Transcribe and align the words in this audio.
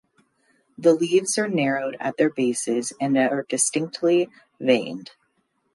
The 0.79 0.95
leaves 0.95 1.37
are 1.37 1.47
narrowed 1.47 1.95
at 1.99 2.17
their 2.17 2.31
bases 2.31 2.91
and 2.99 3.15
are 3.15 3.41
indistinctly 3.41 4.31
veined. 4.59 5.11